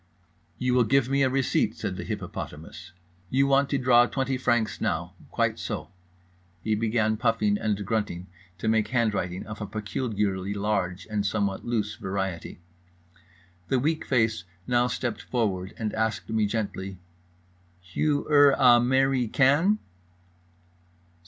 "You 0.57 0.73
will 0.73 0.83
give 0.83 1.09
me 1.09 1.21
a 1.21 1.29
receipt," 1.29 1.75
said 1.77 1.95
the 1.95 2.03
hippopotamus. 2.03 2.91
"You 3.29 3.45
want 3.45 3.69
to 3.69 3.77
draw 3.77 4.07
20 4.07 4.35
francs 4.35 4.81
now, 4.81 5.13
quite 5.29 5.59
so." 5.59 5.91
He 6.63 6.73
began, 6.73 7.17
puffing 7.17 7.59
and 7.59 7.85
grunting, 7.85 8.25
to 8.57 8.67
make 8.67 8.87
handwriting 8.87 9.45
of 9.45 9.61
a 9.61 9.67
peculiarly 9.67 10.55
large 10.55 11.05
and 11.07 11.23
somewhat 11.23 11.65
loose 11.65 11.97
variety. 11.97 12.57
The 13.67 13.77
weak 13.77 14.03
face 14.07 14.43
now 14.65 14.87
stepped 14.87 15.21
forward, 15.21 15.75
and 15.77 15.93
asked 15.93 16.29
me 16.31 16.47
gently: 16.47 16.97
"Hugh 17.79 18.25
er 18.27 18.55
a 18.57 18.79
merry 18.79 19.27
can?" 19.27 19.77